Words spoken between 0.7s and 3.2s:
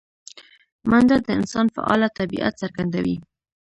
منډه د انسان فعاله طبیعت څرګندوي